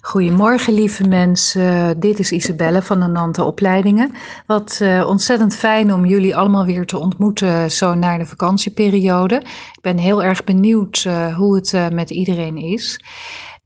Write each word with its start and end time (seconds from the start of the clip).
Goedemorgen, 0.00 0.74
lieve 0.74 1.08
mensen. 1.08 2.00
Dit 2.00 2.18
is 2.18 2.32
Isabelle 2.32 2.82
van 2.82 3.00
de 3.00 3.06
Nante 3.06 3.44
Opleidingen. 3.44 4.12
Wat 4.46 4.78
uh, 4.82 5.06
ontzettend 5.08 5.56
fijn 5.56 5.94
om 5.94 6.06
jullie 6.06 6.36
allemaal 6.36 6.64
weer 6.64 6.86
te 6.86 6.98
ontmoeten 6.98 7.70
zo 7.70 7.94
naar 7.94 8.18
de 8.18 8.26
vakantieperiode. 8.26 9.34
Ik 9.72 9.78
ben 9.80 9.98
heel 9.98 10.22
erg 10.22 10.44
benieuwd 10.44 11.04
uh, 11.06 11.36
hoe 11.36 11.54
het 11.54 11.72
uh, 11.72 11.88
met 11.88 12.10
iedereen 12.10 12.56
is. 12.56 13.00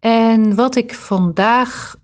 En 0.00 0.54
wat 0.54 0.76
ik 0.76 0.94
vandaag 0.94 1.94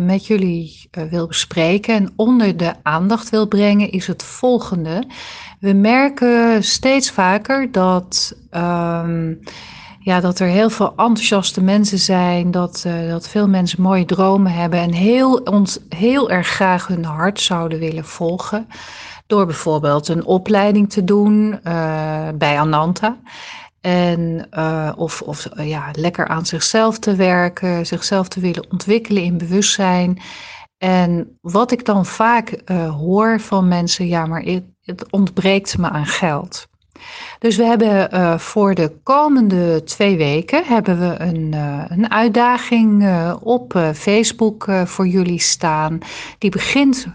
met 0.00 0.26
jullie 0.26 0.88
wil 1.10 1.26
bespreken 1.26 1.94
en 1.94 2.12
onder 2.16 2.56
de 2.56 2.74
aandacht 2.82 3.30
wil 3.30 3.48
brengen 3.48 3.90
is 3.90 4.06
het 4.06 4.22
volgende. 4.22 5.04
We 5.60 5.72
merken 5.72 6.64
steeds 6.64 7.10
vaker 7.10 7.72
dat. 7.72 8.36
Um, 8.50 9.40
ja, 10.04 10.20
dat 10.20 10.38
er 10.38 10.46
heel 10.46 10.70
veel 10.70 10.88
enthousiaste 10.88 11.60
mensen 11.62 11.98
zijn, 11.98 12.50
dat, 12.50 12.84
uh, 12.86 13.08
dat 13.08 13.28
veel 13.28 13.48
mensen 13.48 13.82
mooie 13.82 14.04
dromen 14.04 14.52
hebben 14.52 14.78
en 14.78 14.92
heel, 14.92 15.36
ons, 15.36 15.78
heel 15.88 16.30
erg 16.30 16.46
graag 16.46 16.86
hun 16.86 17.04
hart 17.04 17.40
zouden 17.40 17.78
willen 17.78 18.04
volgen. 18.04 18.68
Door 19.26 19.46
bijvoorbeeld 19.46 20.08
een 20.08 20.24
opleiding 20.24 20.90
te 20.90 21.04
doen 21.04 21.60
uh, 21.64 22.28
bij 22.34 22.58
Ananta. 22.58 23.16
En, 23.80 24.48
uh, 24.52 24.92
of 24.96 25.22
of 25.22 25.48
ja, 25.56 25.90
lekker 25.92 26.28
aan 26.28 26.46
zichzelf 26.46 26.98
te 26.98 27.14
werken, 27.14 27.86
zichzelf 27.86 28.28
te 28.28 28.40
willen 28.40 28.70
ontwikkelen 28.70 29.22
in 29.22 29.38
bewustzijn. 29.38 30.20
En 30.78 31.38
wat 31.40 31.72
ik 31.72 31.84
dan 31.84 32.06
vaak 32.06 32.60
hoor 32.98 33.40
van 33.40 33.68
mensen, 33.68 34.06
ja, 34.06 34.26
maar 34.26 34.44
het 34.80 35.10
ontbreekt 35.10 35.78
me 35.78 35.88
aan 35.88 36.06
geld. 36.06 36.66
Dus 37.38 37.56
we 37.56 37.64
hebben 37.64 38.14
uh, 38.14 38.38
voor 38.38 38.74
de 38.74 38.92
komende 39.02 39.82
twee 39.82 40.16
weken 40.16 40.64
hebben 40.64 40.98
we 40.98 41.20
een, 41.20 41.52
uh, 41.54 41.84
een 41.88 42.10
uitdaging 42.10 43.02
uh, 43.02 43.36
op 43.40 43.92
Facebook 43.94 44.66
voor 44.84 45.06
jullie 45.06 45.40
staan. 45.40 45.98
Die 46.38 46.50
begint 46.50 47.06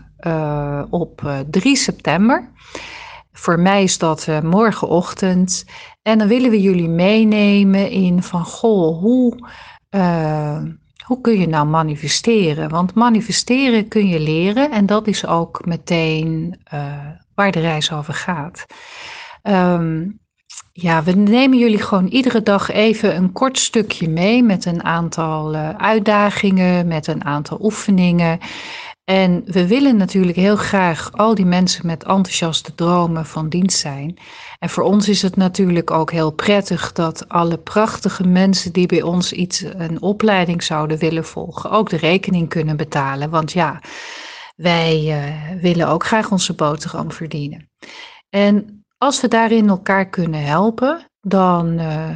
op 0.90 1.32
3 1.49 1.76
september. 1.76 2.49
Voor 3.32 3.60
mij 3.60 3.84
is 3.84 3.98
dat 3.98 4.27
morgenochtend. 4.44 5.66
En 6.02 6.18
dan 6.18 6.27
willen 6.27 6.49
we 6.49 6.62
jullie 6.62 6.90
meenemen 6.90 7.90
in 7.90 8.24
van 8.24 8.46
goh, 8.46 8.99
hoe, 8.99 9.36
hoe 11.05 11.21
kun 11.21 11.40
je 11.40 11.48
nou 11.48 11.68
manifesteren? 11.68 12.70
Want 12.70 12.93
manifesteren 12.93 13.88
kun 13.88 14.08
je 14.08 14.20
leren 14.20 14.71
en 14.71 14.86
dat 14.86 15.08
is 15.08 15.26
ook 15.26 15.66
meteen 15.66 16.60
waar 17.36 17.52
de 17.52 17.60
reis 17.60 17.91
over 17.91 18.14
gaat. 18.14 18.66
Um, 19.43 20.20
ja, 20.73 21.04
we 21.04 21.12
nemen 21.12 21.57
jullie 21.57 21.82
gewoon 21.82 22.07
iedere 22.07 22.43
dag 22.43 22.70
even 22.71 23.15
een 23.15 23.32
kort 23.32 23.57
stukje 23.57 24.09
mee 24.09 24.43
met 24.43 24.65
een 24.65 24.84
aantal 24.84 25.54
uh, 25.54 25.70
uitdagingen, 25.70 26.87
met 26.87 27.07
een 27.07 27.26
aantal 27.26 27.57
oefeningen. 27.62 28.40
En 29.04 29.41
we 29.46 29.68
willen 29.68 29.98
natuurlijk 29.98 30.37
heel 30.37 30.55
graag 30.55 31.12
al 31.12 31.35
die 31.35 31.46
mensen 31.46 31.85
met 31.85 32.04
enthousiaste 32.04 32.76
dromen 32.76 33.26
van 33.26 33.49
dienst 33.49 33.77
zijn. 33.77 34.18
En 34.59 34.70
voor 34.70 34.84
ons 34.84 35.09
is 35.09 35.21
het 35.21 35.35
natuurlijk 35.35 35.91
ook 35.91 36.12
heel 36.12 36.31
prettig 36.31 36.91
dat 36.91 37.29
alle 37.29 37.57
prachtige 37.57 38.27
mensen 38.27 38.71
die 38.71 38.85
bij 38.85 39.01
ons 39.01 39.31
iets, 39.34 39.62
een 39.62 40.01
opleiding 40.01 40.63
zouden 40.63 40.98
willen 40.98 41.26
volgen, 41.26 41.71
ook 41.71 41.90
de 41.90 41.98
rekening 41.98 42.49
kunnen 42.49 42.77
betalen. 42.77 43.29
Want 43.29 43.51
ja, 43.51 43.81
wij 44.55 45.03
uh, 45.03 45.62
willen 45.62 45.87
ook 45.87 46.05
graag 46.05 46.31
onze 46.31 46.53
boterham 46.53 47.12
verdienen. 47.12 47.70
En 48.29 48.79
als 49.00 49.22
we 49.22 49.28
daarin 49.28 49.70
elkaar 49.70 50.10
kunnen 50.10 50.44
helpen, 50.44 51.05
dan 51.22 51.80
uh, 51.80 52.10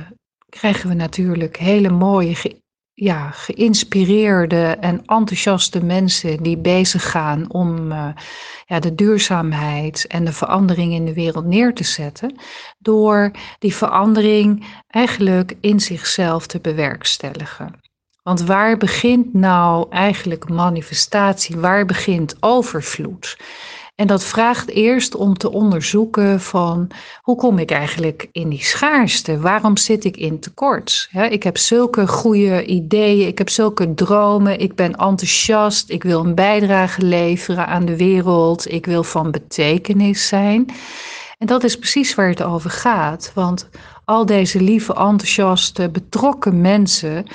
krijgen 0.49 0.89
we 0.89 0.95
natuurlijk 0.95 1.57
hele 1.57 1.89
mooie, 1.89 2.61
ja, 2.93 3.29
geïnspireerde 3.31 4.77
en 4.79 5.05
enthousiaste 5.05 5.83
mensen 5.83 6.43
die 6.43 6.57
bezig 6.57 7.11
gaan 7.11 7.51
om 7.51 7.91
uh, 7.91 8.07
ja, 8.65 8.79
de 8.79 8.95
duurzaamheid 8.95 10.07
en 10.07 10.25
de 10.25 10.33
verandering 10.33 10.93
in 10.93 11.05
de 11.05 11.13
wereld 11.13 11.45
neer 11.45 11.73
te 11.73 11.83
zetten, 11.83 12.35
door 12.79 13.31
die 13.59 13.75
verandering 13.75 14.65
eigenlijk 14.87 15.55
in 15.61 15.79
zichzelf 15.79 16.47
te 16.47 16.59
bewerkstelligen. 16.59 17.81
Want 18.23 18.41
waar 18.41 18.77
begint 18.77 19.33
nou 19.33 19.89
eigenlijk 19.89 20.49
manifestatie? 20.49 21.57
Waar 21.57 21.85
begint 21.85 22.35
overvloed? 22.39 23.37
En 23.95 24.07
dat 24.07 24.23
vraagt 24.23 24.69
eerst 24.69 25.15
om 25.15 25.37
te 25.37 25.51
onderzoeken 25.51 26.41
van 26.41 26.87
hoe 27.21 27.35
kom 27.35 27.57
ik 27.57 27.71
eigenlijk 27.71 28.27
in 28.31 28.49
die 28.49 28.63
schaarste? 28.63 29.39
Waarom 29.39 29.77
zit 29.77 30.03
ik 30.03 30.17
in 30.17 30.39
tekort? 30.39 31.09
ik 31.29 31.43
heb 31.43 31.57
zulke 31.57 32.07
goede 32.07 32.65
ideeën, 32.65 33.27
ik 33.27 33.37
heb 33.37 33.49
zulke 33.49 33.93
dromen, 33.93 34.59
ik 34.59 34.75
ben 34.75 34.91
enthousiast, 34.95 35.89
ik 35.89 36.03
wil 36.03 36.25
een 36.25 36.35
bijdrage 36.35 37.01
leveren 37.01 37.67
aan 37.67 37.85
de 37.85 37.97
wereld, 37.97 38.71
ik 38.71 38.85
wil 38.85 39.03
van 39.03 39.31
betekenis 39.31 40.27
zijn. 40.27 40.65
En 41.37 41.47
dat 41.47 41.63
is 41.63 41.77
precies 41.77 42.15
waar 42.15 42.29
het 42.29 42.43
over 42.43 42.69
gaat, 42.69 43.31
want 43.33 43.69
al 44.05 44.25
deze 44.25 44.61
lieve, 44.61 44.93
enthousiaste, 44.93 45.89
betrokken 45.89 46.61
mensen, 46.61 47.25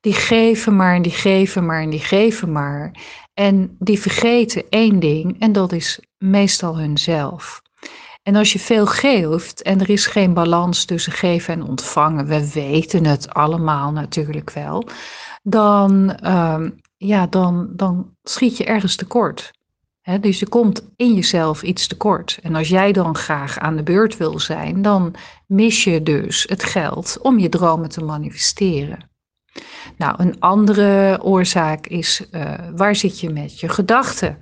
die 0.00 0.14
geven 0.14 0.76
maar 0.76 0.94
en 0.94 1.02
die 1.02 1.12
geven 1.12 1.66
maar 1.66 1.82
en 1.82 1.90
die 1.90 2.00
geven 2.00 2.52
maar. 2.52 2.92
En 3.38 3.76
die 3.78 4.00
vergeten 4.00 4.64
één 4.68 4.98
ding 4.98 5.40
en 5.40 5.52
dat 5.52 5.72
is 5.72 6.00
meestal 6.18 6.78
hunzelf. 6.78 7.62
En 8.22 8.36
als 8.36 8.52
je 8.52 8.58
veel 8.58 8.86
geeft 8.86 9.62
en 9.62 9.80
er 9.80 9.90
is 9.90 10.06
geen 10.06 10.34
balans 10.34 10.84
tussen 10.84 11.12
geven 11.12 11.54
en 11.54 11.62
ontvangen, 11.62 12.26
we 12.26 12.52
weten 12.52 13.04
het 13.04 13.34
allemaal 13.34 13.92
natuurlijk 13.92 14.50
wel, 14.50 14.88
dan, 15.42 16.18
uh, 16.24 16.60
ja, 16.96 17.26
dan, 17.26 17.68
dan 17.72 18.16
schiet 18.22 18.56
je 18.56 18.64
ergens 18.64 18.96
tekort. 18.96 19.52
Dus 20.20 20.38
je 20.38 20.48
komt 20.48 20.88
in 20.96 21.14
jezelf 21.14 21.62
iets 21.62 21.86
tekort. 21.86 22.38
En 22.42 22.54
als 22.54 22.68
jij 22.68 22.92
dan 22.92 23.16
graag 23.16 23.58
aan 23.58 23.76
de 23.76 23.82
beurt 23.82 24.16
wil 24.16 24.38
zijn, 24.38 24.82
dan 24.82 25.14
mis 25.46 25.84
je 25.84 26.02
dus 26.02 26.46
het 26.48 26.64
geld 26.64 27.18
om 27.22 27.38
je 27.38 27.48
dromen 27.48 27.88
te 27.88 28.04
manifesteren. 28.04 29.10
Nou, 29.96 30.14
een 30.16 30.40
andere 30.40 31.22
oorzaak 31.22 31.86
is 31.86 32.28
uh, 32.30 32.54
waar 32.74 32.96
zit 32.96 33.20
je 33.20 33.30
met 33.30 33.60
je 33.60 33.68
gedachten? 33.68 34.38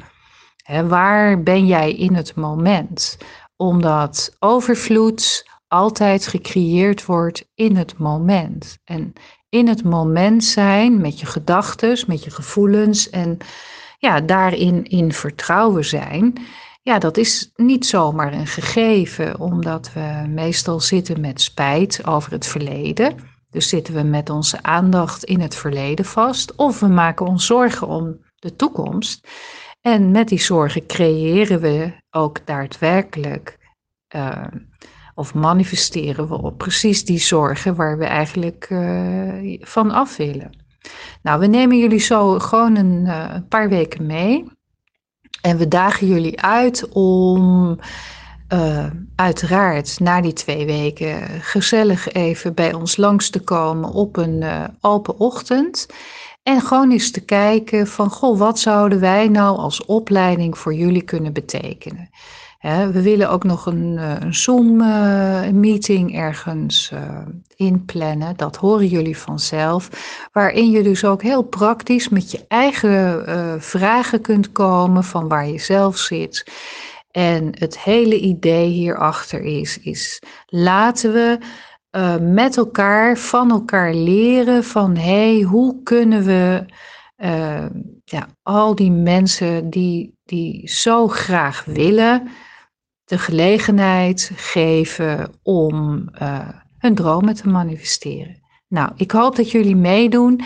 waar 0.88 1.42
ben 1.42 1.66
jij 1.66 1.92
in 1.94 2.14
het 2.14 2.34
moment? 2.34 3.18
Omdat 3.56 4.36
overvloed 4.38 5.48
altijd 5.68 6.26
gecreëerd 6.26 7.04
wordt 7.04 7.50
in 7.54 7.76
het 7.76 7.98
moment. 7.98 8.78
En 8.84 9.12
in 9.48 9.68
het 9.68 9.84
moment 9.84 10.44
zijn 10.44 11.00
met 11.00 11.20
je 11.20 11.26
gedachten, 11.26 11.98
met 12.06 12.24
je 12.24 12.30
gevoelens 12.30 13.10
en 13.10 13.38
ja, 13.98 14.20
daarin 14.20 14.84
in 14.84 15.12
vertrouwen 15.12 15.84
zijn. 15.84 16.38
Ja, 16.82 16.98
dat 16.98 17.16
is 17.16 17.50
niet 17.54 17.86
zomaar 17.86 18.32
een 18.32 18.46
gegeven, 18.46 19.40
omdat 19.40 19.92
we 19.92 20.24
meestal 20.28 20.80
zitten 20.80 21.20
met 21.20 21.40
spijt 21.40 22.06
over 22.06 22.32
het 22.32 22.46
verleden. 22.46 23.33
Dus 23.54 23.68
zitten 23.68 23.94
we 23.94 24.02
met 24.02 24.30
onze 24.30 24.62
aandacht 24.62 25.24
in 25.24 25.40
het 25.40 25.54
verleden 25.56 26.04
vast 26.04 26.54
of 26.54 26.80
we 26.80 26.86
maken 26.86 27.26
ons 27.26 27.46
zorgen 27.46 27.86
om 27.86 28.18
de 28.34 28.56
toekomst. 28.56 29.28
En 29.80 30.10
met 30.10 30.28
die 30.28 30.40
zorgen 30.40 30.86
creëren 30.86 31.60
we 31.60 31.92
ook 32.10 32.46
daadwerkelijk 32.46 33.58
uh, 34.16 34.46
of 35.14 35.34
manifesteren 35.34 36.28
we 36.28 36.42
op 36.42 36.58
precies 36.58 37.04
die 37.04 37.18
zorgen 37.18 37.74
waar 37.74 37.98
we 37.98 38.04
eigenlijk 38.04 38.66
uh, 38.70 39.60
van 39.60 39.90
af 39.90 40.16
willen. 40.16 40.50
Nou, 41.22 41.40
we 41.40 41.46
nemen 41.46 41.78
jullie 41.78 41.98
zo 41.98 42.38
gewoon 42.38 42.76
een, 42.76 43.06
een 43.34 43.48
paar 43.48 43.68
weken 43.68 44.06
mee. 44.06 44.44
En 45.42 45.56
we 45.56 45.68
dagen 45.68 46.06
jullie 46.06 46.40
uit 46.40 46.88
om 46.88 47.78
uh, 48.48 48.86
uiteraard 49.16 50.00
na 50.00 50.20
die 50.20 50.32
twee 50.32 50.66
weken 50.66 51.40
gezellig 51.40 52.12
even 52.12 52.54
bij 52.54 52.72
ons 52.72 52.96
langs 52.96 53.30
te 53.30 53.40
komen 53.40 53.90
op 53.90 54.16
een 54.16 54.40
uh, 54.42 54.64
open 54.80 55.18
ochtend. 55.18 55.86
En 56.42 56.60
gewoon 56.60 56.90
eens 56.90 57.10
te 57.10 57.20
kijken 57.20 57.86
van, 57.86 58.10
goh, 58.10 58.38
wat 58.38 58.58
zouden 58.58 59.00
wij 59.00 59.28
nou 59.28 59.58
als 59.58 59.84
opleiding 59.84 60.58
voor 60.58 60.74
jullie 60.74 61.02
kunnen 61.02 61.32
betekenen? 61.32 62.10
we 62.92 63.02
willen 63.02 63.30
ook 63.30 63.44
nog 63.44 63.66
een, 63.66 63.98
eh, 63.98 64.14
een 64.20 64.34
Zoom-meeting 64.34 66.14
ergens 66.14 66.92
inplannen. 67.56 68.36
Dat 68.36 68.56
horen 68.56 68.86
jullie 68.86 69.18
vanzelf. 69.18 69.88
Waarin 70.32 70.70
je 70.70 70.82
dus 70.82 71.04
ook 71.04 71.22
heel 71.22 71.42
praktisch 71.42 72.08
met 72.08 72.30
je 72.30 72.44
eigen 72.48 73.62
vragen 73.62 74.20
kunt 74.20 74.52
komen 74.52 75.04
van 75.04 75.28
waar 75.28 75.48
je 75.48 75.58
zelf 75.58 75.98
zit. 75.98 76.44
En 77.16 77.48
het 77.58 77.78
hele 77.80 78.20
idee 78.20 78.68
hierachter 78.68 79.40
is, 79.40 79.78
is 79.78 80.22
laten 80.46 81.12
we 81.12 81.38
uh, 81.96 82.16
met 82.20 82.56
elkaar, 82.56 83.16
van 83.16 83.50
elkaar 83.50 83.94
leren 83.94 84.64
van 84.64 84.96
hey, 84.96 85.40
hoe 85.40 85.82
kunnen 85.82 86.24
we 86.24 86.64
uh, 87.16 87.66
ja, 88.04 88.28
al 88.42 88.74
die 88.74 88.90
mensen 88.90 89.70
die, 89.70 90.18
die 90.24 90.68
zo 90.68 91.08
graag 91.08 91.64
willen, 91.64 92.28
de 93.04 93.18
gelegenheid 93.18 94.30
geven 94.34 95.30
om 95.42 96.08
uh, 96.22 96.48
hun 96.78 96.94
dromen 96.94 97.34
te 97.34 97.48
manifesteren. 97.48 98.42
Nou, 98.68 98.92
ik 98.96 99.10
hoop 99.10 99.36
dat 99.36 99.50
jullie 99.50 99.76
meedoen. 99.76 100.40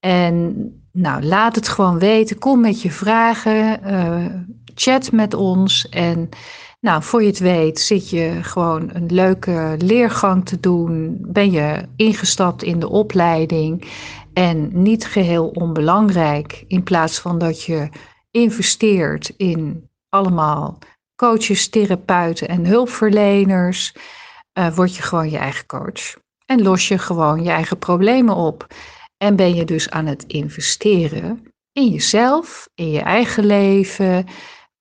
En 0.00 0.56
nou, 0.92 1.22
laat 1.22 1.54
het 1.54 1.68
gewoon 1.68 1.98
weten. 1.98 2.38
Kom 2.38 2.60
met 2.60 2.82
je 2.82 2.90
vragen. 2.90 3.80
Chat 4.80 5.12
met 5.12 5.34
ons. 5.34 5.88
En 5.88 6.28
nou, 6.80 7.02
voor 7.02 7.22
je 7.22 7.28
het 7.28 7.38
weet 7.38 7.80
zit 7.80 8.10
je 8.10 8.38
gewoon 8.42 8.90
een 8.92 9.06
leuke 9.06 9.74
leergang 9.78 10.46
te 10.46 10.60
doen. 10.60 11.18
Ben 11.20 11.50
je 11.50 11.88
ingestapt 11.96 12.62
in 12.62 12.78
de 12.78 12.88
opleiding. 12.88 13.88
En 14.32 14.82
niet 14.82 15.06
geheel 15.06 15.48
onbelangrijk, 15.48 16.64
in 16.68 16.82
plaats 16.82 17.18
van 17.18 17.38
dat 17.38 17.62
je 17.62 17.88
investeert 18.30 19.32
in 19.36 19.88
allemaal 20.08 20.78
coaches, 21.16 21.68
therapeuten 21.68 22.48
en 22.48 22.66
hulpverleners, 22.66 23.94
uh, 24.58 24.74
word 24.74 24.96
je 24.96 25.02
gewoon 25.02 25.30
je 25.30 25.38
eigen 25.38 25.66
coach. 25.66 26.16
En 26.44 26.62
los 26.62 26.88
je 26.88 26.98
gewoon 26.98 27.42
je 27.42 27.50
eigen 27.50 27.78
problemen 27.78 28.34
op. 28.34 28.66
En 29.16 29.36
ben 29.36 29.54
je 29.54 29.64
dus 29.64 29.90
aan 29.90 30.06
het 30.06 30.24
investeren 30.26 31.52
in 31.72 31.88
jezelf, 31.88 32.68
in 32.74 32.90
je 32.90 33.00
eigen 33.00 33.46
leven, 33.46 34.26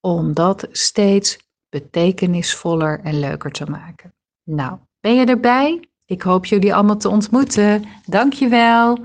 om 0.01 0.33
dat 0.33 0.67
steeds 0.71 1.37
betekenisvoller 1.69 2.99
en 2.99 3.19
leuker 3.19 3.51
te 3.51 3.65
maken. 3.65 4.13
Nou, 4.43 4.77
ben 4.99 5.15
je 5.15 5.25
erbij? 5.25 5.89
Ik 6.05 6.21
hoop 6.21 6.45
jullie 6.45 6.73
allemaal 6.73 6.97
te 6.97 7.09
ontmoeten. 7.09 7.85
Dankjewel. 8.05 8.97